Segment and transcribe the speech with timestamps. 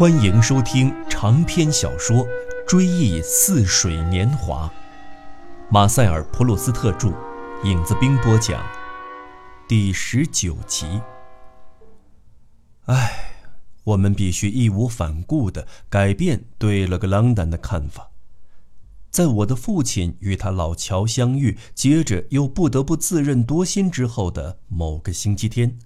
[0.00, 2.26] 欢迎收听长篇小说
[2.66, 4.66] 《追忆似水年华》，
[5.70, 7.12] 马塞尔·普鲁斯特著，
[7.64, 8.64] 影子兵播讲，
[9.68, 10.86] 第十九集。
[12.86, 13.12] 唉，
[13.84, 18.10] 我们必须义无反顾地改变对勒格朗丹的看法。
[19.10, 25.78] 在我的父亲与他老乔相遇，接着又不得不自认多心之后的某个星期天。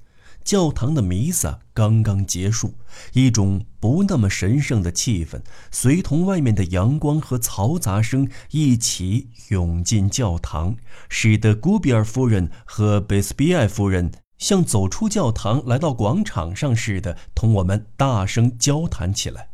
[0.44, 2.74] 教堂的弥撒刚刚结束，
[3.14, 10.76] 一种不那么神圣的气氛随同外面的阳光和嘈杂声一起涌进教堂，
[11.08, 19.48] 使得古比尔夫人和贝斯比埃夫人像走出教堂来到广场上似的，同我们大声交谈起来。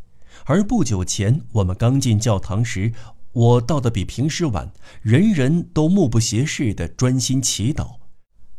[0.46, 2.92] 而不久前我们刚进教堂时，
[3.32, 7.99] 我到的比平时晚，人人都目不斜视地专心祈祷。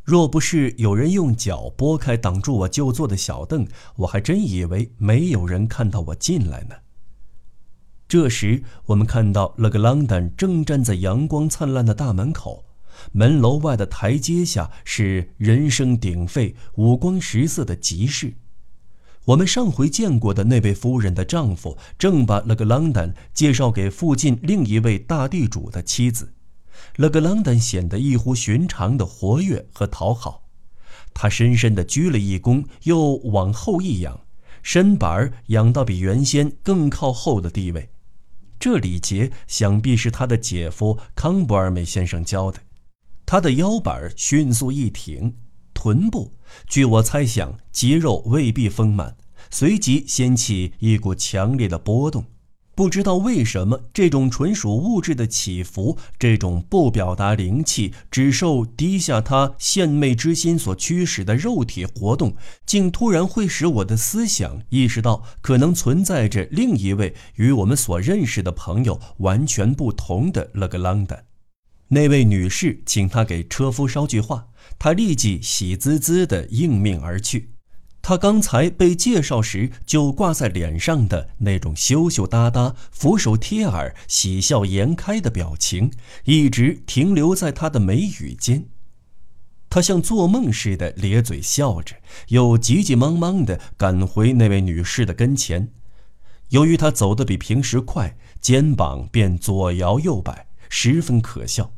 [0.03, 6.75] 若不是有人用脚拨开挡住我就坐的小凳，我还真以为没有人看到我进来呢。
[8.07, 12.65] 这时，我们看到勒格朗丹正站在阳光灿烂的大门口，
[13.13, 18.33] 门楼外的台阶下是人声鼎沸、五光十色的集市。
[19.25, 26.33] 我们上回见过的那位夫人的丈夫正把勒格朗丹介绍给附近另一位大地主的妻子。
[26.95, 30.43] 勒格朗丹显得异乎寻常的活跃和讨好，
[31.13, 34.21] 他深深地鞠了一躬，又往后一仰，
[34.61, 37.89] 身板仰到比原先更靠后的地位。
[38.59, 42.59] 这礼节想必是他的姐夫康布尔美先生教的。
[43.25, 45.35] 他的腰板迅速一挺，
[45.73, 46.33] 臀部，
[46.67, 49.15] 据我猜想，肌肉未必丰满，
[49.49, 52.25] 随即掀起一股强烈的波动。
[52.81, 71.25] 不知道为什么，这种纯属物质的起伏，这种不表达灵气、只受低下他献媚之心所驱使的肉体活动，竟突然会使我的思想意识到，可能存在着另一位与我们所认识的朋友完全不同的勒格朗丹。
[71.89, 74.47] 那位女士请他给车夫捎句话，
[74.79, 77.50] 他立即喜滋滋地应命而去。
[78.01, 85.91] 他刚才被介绍时就挂在脸上的那种羞羞答答、俯首贴耳、喜笑颜开的表情，
[86.25, 88.65] 一直停留在他的眉宇间。
[89.69, 91.95] 他像做梦似的咧嘴笑着，
[92.29, 95.69] 又急急忙忙地赶回那位女士的跟前。
[96.49, 101.71] 由于他走得比平时快，肩膀便左摇右摆，十分可笑。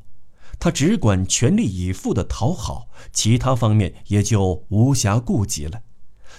[0.58, 5.82] 他只管全力以赴地讨好，其他方面也就无暇顾及了。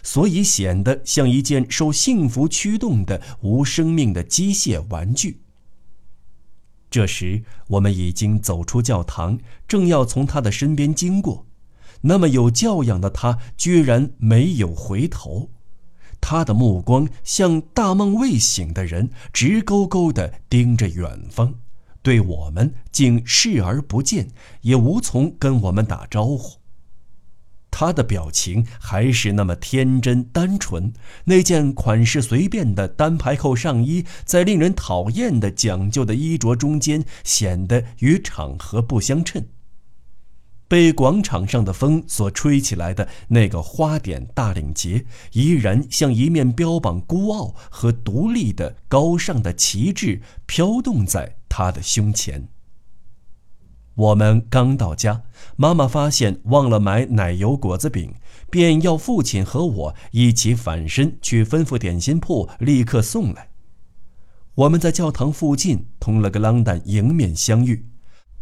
[0.05, 5.41] 所以显得像一件受幸福驱动的无生命的机械玩具。
[6.89, 11.45] 这时，我们已经走出教堂，正要从他的身边经过，
[12.03, 15.51] 那么有教养的他居然没有回头，
[16.21, 21.55] 他的目光像大梦未醒的人，直勾勾地盯着远方，
[22.03, 24.29] 对我们竟视而不见，
[24.61, 26.61] 也无从跟我们打招呼。
[27.77, 30.93] 他的表情还是那么天真单纯，
[31.25, 39.45] 那件款式随便的单排扣上衣，在令人讨厌的讲究的衣着中间，显得与场合不相称。
[40.69, 52.54] 被广场上的风所吹起来的那个花点大领结，依然像一面标榜孤傲和独立的高尚的旗帜，飘动在他的胸前。
[53.95, 55.23] 我们刚到家，
[55.57, 58.15] 妈妈发现忘了买奶油果子饼，
[58.51, 63.51] 便要父亲和我一起返身去吩咐点心铺立刻送来。
[64.57, 67.87] 我们在教堂附近同了个朗丹迎面相遇，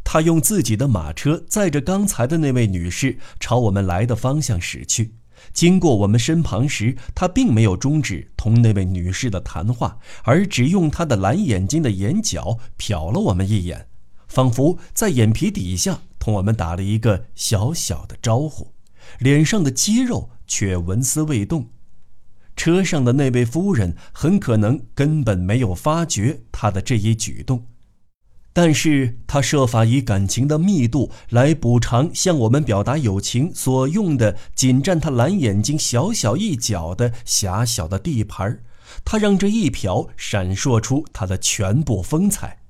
[0.03, 5.17] 他用自己的马车载着刚才的那位女士朝我们来的方向驶去。
[5.53, 13.89] 经过我们身旁时，他并没有终止同那位女士的谈话，而只用他的蓝眼睛的眼角瞟了我们一眼。
[14.33, 18.73] 仿佛在眼皮底下同我们打了一个小小的招呼，
[19.19, 21.69] 脸上的肌肉却纹丝未动。
[22.57, 27.67] 车上的那位夫人很可能根本没有发觉他的这一举动，
[28.55, 38.63] 但是他设法以感情的密度来补偿向我们表达友情所用的仅占他蓝眼睛小小一角的狭小的地盘
[39.05, 42.62] 他让这一瞟闪烁出他的全部风采。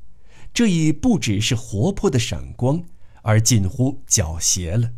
[0.54, 2.82] 这已不只是活泼的闪光，
[3.22, 4.90] 而近乎狡黠了。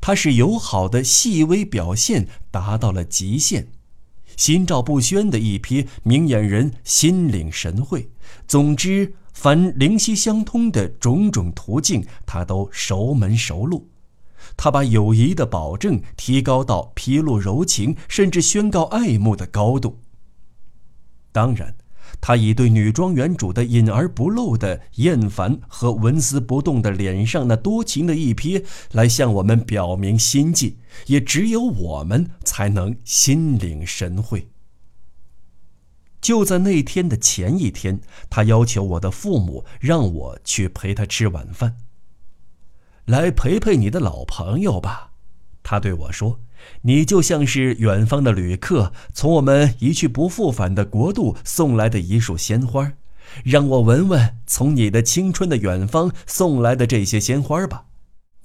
[0.00, 3.68] 他是友好的细微表现达到了极限，
[4.36, 8.10] 心照不宣的一瞥，明眼人心领神会。
[8.48, 13.88] 总之，凡灵犀相通的种种途径，他都熟门熟路。
[14.56, 20.00] 他把友谊的保证提高到披露柔情，甚至宣告爱慕的高度。
[21.30, 21.76] 当然，
[22.22, 34.46] 他以对女庄园主的隐而不露的厌烦和纹丝不动的脸上那多情的一瞥来向我们表明心迹，也只有我们才能心领神会。
[36.20, 41.78] 就在那天的前一天，他要求我的父母让我去陪他吃晚饭。
[43.06, 45.11] 来陪陪你的老朋友吧，
[45.62, 46.40] 他对我说
[46.82, 52.92] ：“你就像是远方的旅客，从我们一去不复返的国度送来的一束鲜花，
[53.44, 57.84] 让我闻闻从你的青春的远方送来的这些鲜花吧。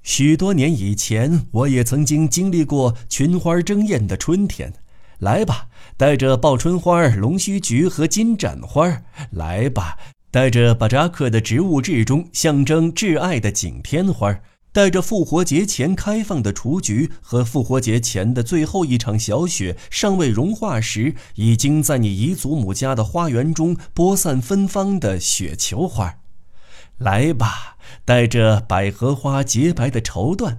[0.04, 4.74] 许多年以前，我也曾经经历过群花争艳的春天。
[5.20, 5.68] 来吧，
[5.98, 9.98] 带着报春花、龙须菊和金盏花，来吧。”
[10.30, 14.40] 带着巴扎克的植物志中象征挚爱的景天花，
[14.78, 26.20] 带着复活节前开放的雏菊和复活节前的最后一场小雪尚未融化时，已经在你姨祖母家的花园中播散芬芳的雪球花，
[27.00, 30.58] 来吧，带着百合花洁白的绸缎，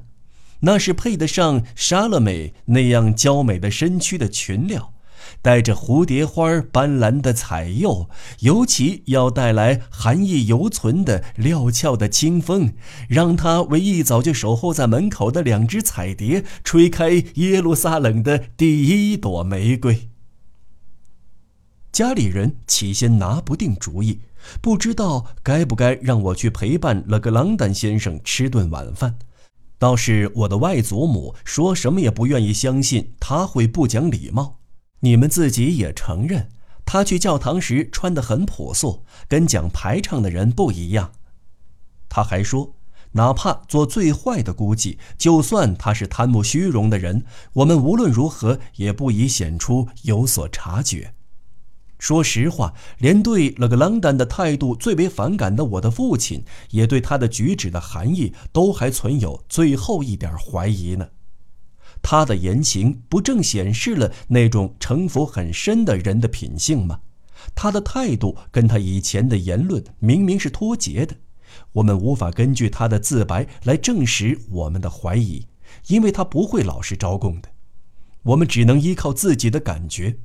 [0.62, 4.94] 那是配得上莎乐美那样娇美的身躯的裙料。
[5.40, 8.08] 带着蝴蝶花斑斓的彩釉，
[8.40, 12.74] 尤其要带来寒意犹存的料峭的清风，
[13.08, 20.08] 让它为一早就守候在门口的两只彩蝶吹开耶路撒冷的第一朵玫瑰。
[21.90, 24.20] 家里人起先拿不定主意，
[24.60, 29.18] 不知道该不该让我去陪伴勒格朗丹先生吃顿晚饭。
[29.78, 34.57] 倒是我的外祖母说什么也不愿意相信他会不讲礼貌。
[35.00, 36.48] 你们自己也承认，
[36.84, 41.12] 他去教堂时穿得很朴素，跟讲排场的人不一样。
[42.08, 42.74] 他还说，
[43.12, 51.14] 哪怕做最坏的估计，就算他是贪慕虚荣的人，我们无论如何也不宜显出有所察觉。
[51.98, 61.08] 说实话，连对勒格朗丹的态度最为反感的我的父亲，也对他的举止的含义都还存有最后一点怀疑呢。
[62.02, 67.00] 他的言行不正显示了那种城府很深的人的品性吗？
[67.54, 71.16] 他的态度跟他以前的言论明明是脱节的。
[71.72, 75.46] 我们无法根据他的自白来证实我们的怀疑，
[75.86, 77.48] 因为他不会老实招供的。
[78.22, 80.18] 我们只能依靠自己的感觉，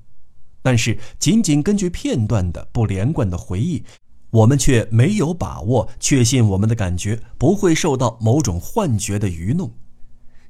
[0.61, 3.83] 但是仅仅根据片段的不连贯的回忆，
[4.31, 9.71] 我们却没有把握确信我们的感觉不会受到某种幻觉的愚弄。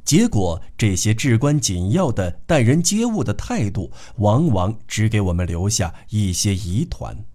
[0.03, 7.25] 结果，这些至关紧要的待人接物的态度，往往只给我们留下一些疑团。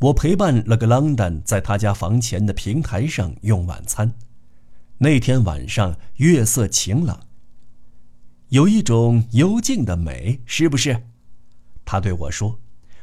[0.00, 4.14] 我陪伴了个朗丹在他家房前的平台上用晚餐。
[4.98, 7.20] 那天晚上月色晴朗，
[8.48, 11.04] 有一种幽静的美，是不是？
[11.84, 12.58] 他对我说。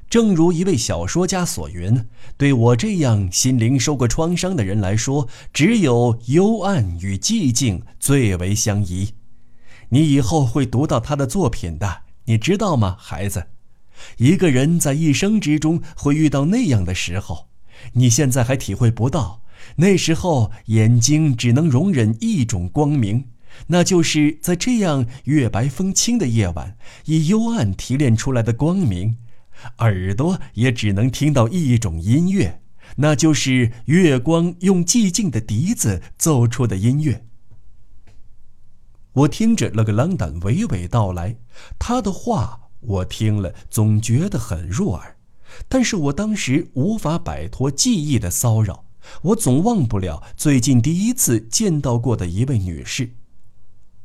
[0.10, 2.06] 正如一位小说家所云
[2.38, 9.14] ：“对我这样心灵受过创伤的人来说，只有幽暗与寂静最为相宜。”
[9.90, 13.48] 你以后会读到他的作品的，你知道吗，孩子？
[14.18, 17.48] 一个人在一生之中会遇到那样的时候，
[17.94, 19.42] 你现在还体会不到。
[19.78, 23.26] 那时候眼睛只能容忍一种光明，
[23.68, 29.18] 那就是在这样月白风清的夜晚，以幽暗提炼出来的光明。
[29.80, 32.62] 耳朵也只能听到一种音乐，
[32.98, 37.26] 那就是月光用寂静的笛子奏出的音乐。
[39.14, 41.38] 我听着勒格朗丹娓娓道来，
[41.80, 45.16] 他的话我听了总觉得很入耳，
[45.70, 48.86] 但是我当时无法摆脱记忆的骚扰，
[49.22, 53.12] 我总忘不了最近第一次见到过的一位女士。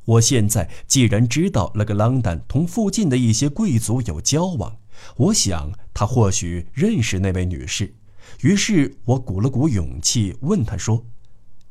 [0.04, 4.79] 我现在既然知道勒格朗丹同附近的一些贵族有交往。
[5.16, 7.94] 我想他或许认识那位女士，
[8.42, 11.06] 于是我鼓了鼓勇气问他说：“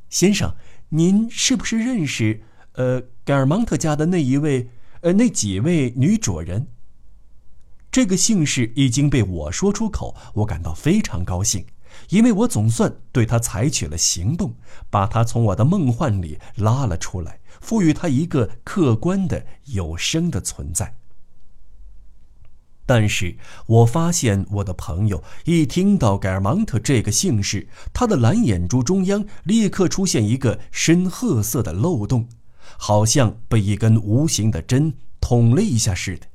[0.10, 0.56] 先生，
[0.90, 2.42] 您是不是认识，
[2.74, 4.70] 呃，盖尔芒特家的那一位，
[5.02, 6.68] 呃，那几位女主人？”
[7.92, 11.66] 这个姓氏已经被我说出口，我感到非常高兴，
[12.10, 14.56] 因为我总算对他采取了行动，
[14.92, 20.96] 把他从我的梦幻里拉了出来，赋予他一个客观的有声的存在。
[22.90, 32.28] 但是我发现，我的朋友一听到盖尔芒特这个姓氏，他的蓝眼珠中央立刻出现一个深褐色的漏洞，
[32.80, 36.26] 好像被一根无形的针捅了一下似的。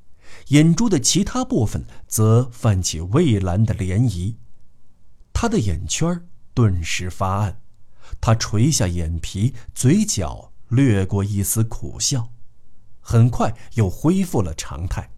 [0.50, 4.36] 眼珠的其他部分则泛起蔚蓝的涟漪。
[5.32, 7.60] 他的眼圈顿时发暗，
[8.20, 12.28] 他垂下眼皮，嘴角掠过一丝苦笑，
[13.00, 15.10] 很快又恢复了常态。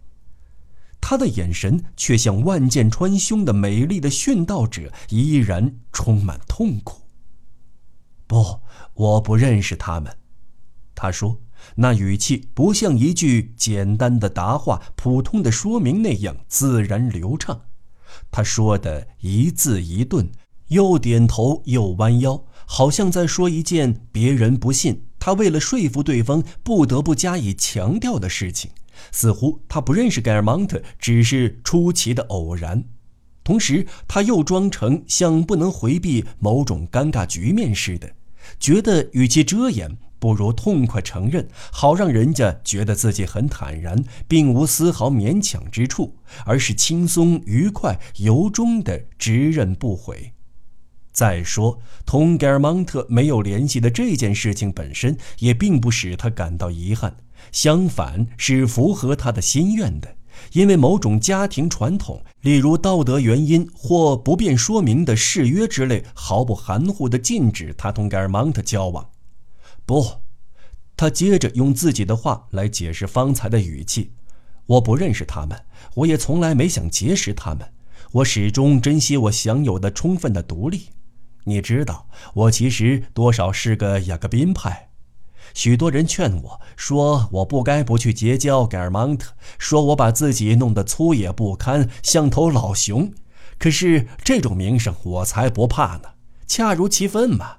[0.99, 7.01] 他的眼神却像万箭穿胸的美丽的殉道者，依然充满痛苦。
[8.25, 8.59] 不，
[8.93, 10.17] 我不认识他们，
[10.93, 11.39] 他说，
[11.75, 17.61] 那语气不像一句简单的答话、普通的说明那样自然流畅。
[18.29, 20.29] 他说的一字一顿，
[20.67, 28.71] 又点头又弯腰，好像在说一件别人不信，他为了说服对方不得不加以强调的事情。
[29.11, 32.83] 似乎他不认识盖尔芒特只是出奇的偶然，
[33.43, 38.11] 同时他又装成像不能回避某种尴尬局面似的，
[38.59, 50.33] 觉得与其遮掩，不如痛快承认，好让人家觉得自己很坦然，并无丝毫勉强之处，而是轻松愉快、由衷的直认不讳。
[51.11, 57.17] 再说，同盖尔芒特没有联系的这件事情本身，也并不使他感到遗憾。
[57.51, 60.15] 相反，是符合他的心愿的，
[60.51, 69.09] 因为某种家庭传统，例如道德原因或不便说明的誓约之类，毫不含糊地禁止他同盖尔芒特交往。
[69.85, 70.05] 不，
[70.95, 74.11] 他接着用自己的话来解释方才的语气
[74.67, 75.57] ：“我不认识他们，
[75.95, 77.67] 我也从来没想结识他们。
[78.11, 80.89] 我始终珍惜我享有的充分的独立。
[81.45, 84.86] 你知道，我其实多少是个雅各宾派。”
[85.53, 93.11] 许多人劝我说：“我不该不去结交盖尔芒特，说我把自己弄得粗野不堪，像头老熊。
[93.57, 96.09] 可是这种名声我才不怕呢，
[96.45, 97.57] 恰如其分嘛。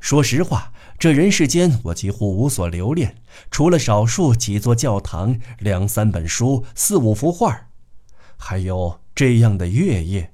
[0.00, 3.14] 说实话，这人世间我几乎无所留恋，
[3.50, 7.68] 除了少数几座教堂、两三本书、四五幅画，
[8.36, 10.32] 还有这样的月夜。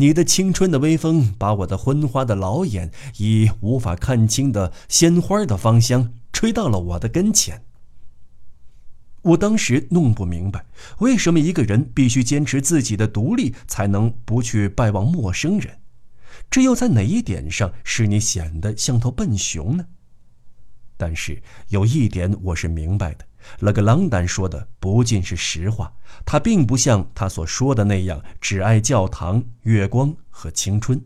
[0.00, 7.64] 你的青春的微风，把我的昏花的老眼以无法看清的鲜花的芳香吹到了我的跟前。
[9.22, 10.64] 我当时弄不明白，
[11.00, 15.80] 为什么一个人必须坚持自己的独立，才能不去拜望陌生人？
[16.48, 19.84] 这又在哪一点上使你显得像头笨熊呢？
[20.96, 23.24] 但是有一点我是明白的。
[23.60, 25.92] 勒格朗丹说的不尽是实话，
[26.24, 31.00] 他并不像他所说的那样只爱教堂、月光和青春。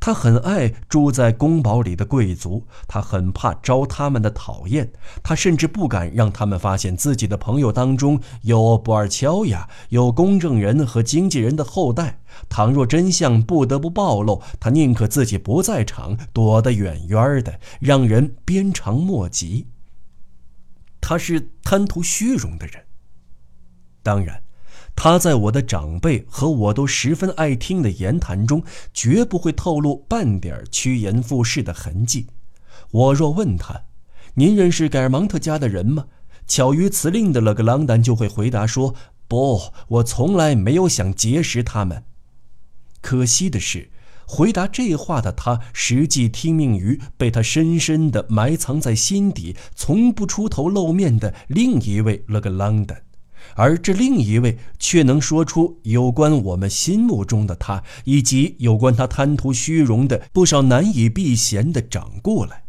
[0.00, 4.90] 他很爱住在宫堡里的贵族，他很怕招他们的讨厌，
[5.22, 12.18] 他甚至不敢让他们发现自己的朋友当中有布尔乔亚、有公证人和经纪人的后代。
[12.48, 19.66] 倘若真相不得不暴露，他宁可自己不在场，躲得远远的，让人鞭长莫及。
[21.02, 22.86] 他是贪图虚荣的人。
[24.02, 24.42] 当然，
[24.96, 32.28] 他在我的长辈和我都十分爱听的言谈中，绝不会透露半点趋炎附势的痕迹。
[32.90, 33.84] 我若问他
[34.34, 36.06] ：“您认识盖尔芒特家的人吗？”
[36.48, 38.94] 巧于辞令的勒格朗丹就会回答说
[39.28, 42.04] ：“不，我从来没有想结识他们。”
[43.00, 43.91] 可惜的是。
[44.34, 53.02] 回答这话的他，实际听命于被他深深的埋藏在心底、从不出头露面的另一位勒格朗丹，
[53.56, 62.64] 而这另一位却能说出有关我们心目中的他，以及有关他贪图虚荣的不少难以避嫌的掌故来。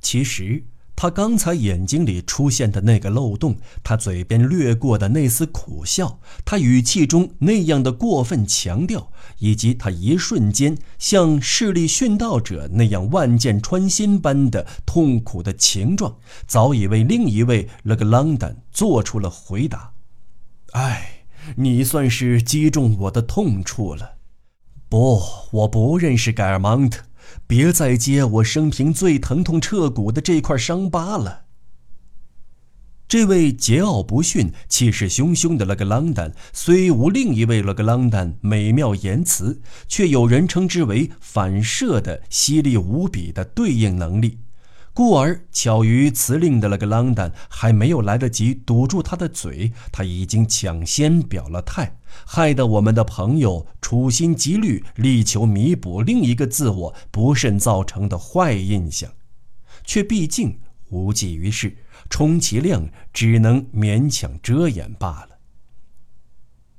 [0.00, 0.62] 其实。
[1.02, 19.90] 他刚才眼睛里出现的那个漏洞，他嘴边掠过的那丝苦笑，他语气中那样的过分强调，以及他一瞬间像势力殉道者那样万箭穿心般的痛苦的情状，早已为另一位勒格朗丹做出了回答。
[20.70, 21.24] 哎，
[21.56, 24.18] 你算是击中我的痛处了。
[24.88, 27.02] 不，我不认识盖尔芒特。
[27.46, 31.44] 别再揭我生平最疼痛彻骨的这块伤疤了。
[33.08, 44.38] 这位桀骜不驯、气势汹汹的勒格朗丹，虽无另一位勒格朗丹美妙言辞，却有人称之为反射的犀利无比的对应能力。
[44.94, 59.10] 故而，巧于辞令的勒格朗丹还没有来得及堵住他的嘴，他已经抢先表了态，害得我们的朋友处心积虑，力求弥补另一个自我不慎造成的坏印象，
[59.84, 61.76] 却毕竟无济于事，
[62.10, 65.38] 充其量只能勉强遮掩罢了。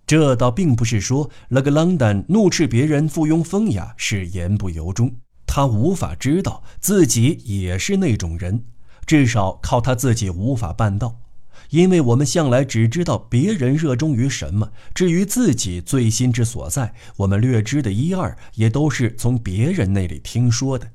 [0.05, 5.15] 这倒并不是说勒格朗丹怒斥别人附庸风雅是言不由衷。
[5.45, 8.65] 他无法知道自己也是那种人，
[9.05, 11.21] 至少靠他自己无法办到，
[11.69, 20.91] 因为我们向来只知道别人热衷于什么，至于自己最心之所在，我们略知的一二，也都是从别人那里听说的。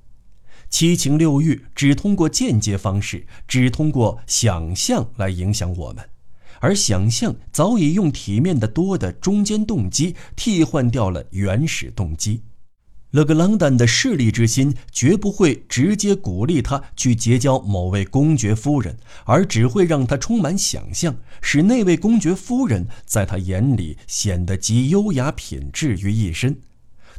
[0.70, 6.04] 七情六欲只通过间接方式，只通过想象来影响我们，
[6.60, 12.42] 而想象早已用体面的多的中间动机替换掉了原始动机。
[13.12, 26.60] 勒格朗丹的势力之心绝不会直接鼓励他去结交某位公爵夫人，而只会让他充满想象，使那位公爵夫人在他眼里显得极优雅品质于一身。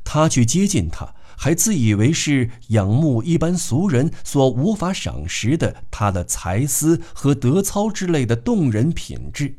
[0.03, 9.55] 他去接近她，还自以为是仰慕一般俗人所无法赏识的他的才思和德操之类的动人品质。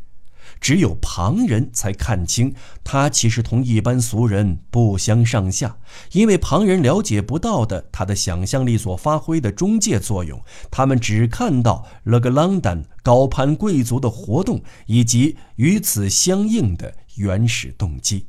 [0.61, 5.79] 只有旁人才看清，他其实同一般俗人不相上下，
[6.12, 18.26] 因为旁人了解不到的他的想象力所发挥的中介作用，他们只看到勒格朗丹高攀贵族的活动以及与此相应的原始动机。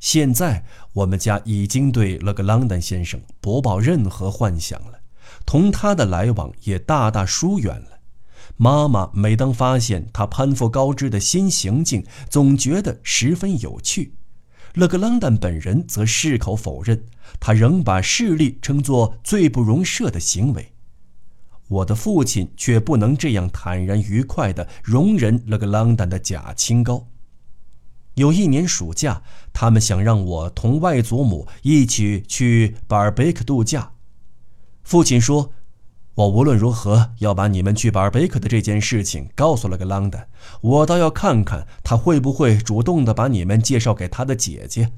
[0.00, 5.00] 现在我们家已经对勒格朗丹先生不抱任何幻想了，
[5.46, 7.97] 同他的来往也大大疏远了。
[8.56, 14.14] 妈妈每当发现他攀附高枝的新行径，总觉得十分有趣。
[14.74, 17.04] 勒格朗丹本人则矢口否认，
[17.38, 20.72] 他仍把势力称作最不容赦的行为。
[21.68, 27.06] 我的父亲却不能这样坦然愉快地容忍勒格朗丹的假清高。
[28.14, 33.92] 有一年暑假，他们想让我同外祖母一起去巴尔贝克度假。
[34.82, 35.52] 父亲说。
[36.18, 40.26] 我无论如何要把你们去巴尔贝克的这件事情告诉了个朗丹，
[40.60, 44.90] 我倒要看看他会不会主动的把你们介绍给他的姐姐。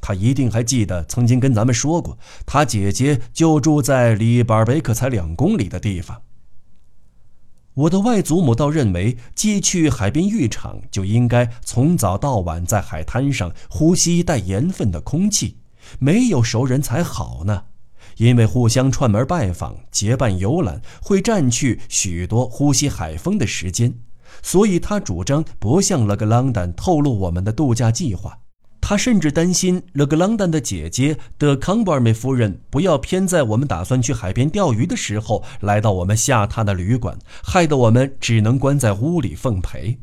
[0.00, 6.22] 他一定还记得曾经跟咱们说过，他姐姐就住在离巴尔贝克才两公里的地方。
[7.74, 15.56] 我的外祖母倒认为，既去海边浴场，就应该从早到晚在海滩上呼吸带盐分的空气，
[15.98, 17.64] 没有熟人才好呢。
[18.16, 23.92] 因为互相串门拜访、结伴游览会占去许多呼吸海风的时间，
[24.42, 28.38] 所以他主张不向勒格朗丹透露我们的度假计划。
[28.80, 39.98] 他甚至担心勒格朗丹的姐姐德康布尔梅夫人不要偏在我们打算去海边钓鱼的时候来到我们下榻的旅馆，害得我们只能关在屋里奉陪。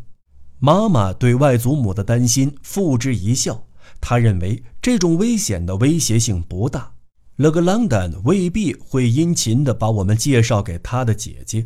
[0.57, 3.63] 妈妈对外祖母的担心付之一笑，
[3.99, 6.91] 她认为这种危险的威胁性不大。
[7.41, 11.65] 勒格朗丹未必会殷勤地把我们介绍给他的姐姐。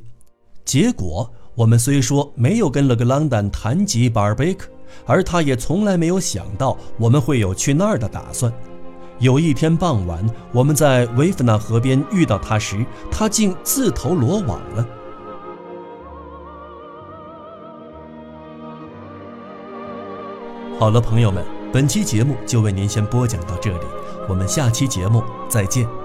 [0.63, 4.69] 结果，我们虽说没有跟勒格朗丹谈及巴尔贝克，
[5.05, 8.49] 而他也从来没有想到我们会有去那儿的打算。
[9.19, 14.87] 有一天傍晚，我们在维夫纳河边遇到他时，他竟自投罗网了。
[20.79, 23.85] 好了，朋友们，本期节目就为您先播讲到这里。
[24.27, 26.04] 我们下期节目再见。